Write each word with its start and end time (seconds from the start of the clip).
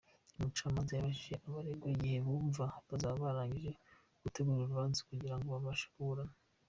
Umucamanza 0.35 0.91
yabajije 0.93 1.33
abaregwa 1.47 1.87
igihe 1.95 2.17
bumva 2.25 2.65
bazaba 2.87 3.15
barangije 3.25 3.71
gutegura 4.21 4.59
urubanza 4.63 4.99
kugira 5.09 5.35
ngo 5.35 5.47
babashe 5.55 5.87
kuburana. 5.95 6.35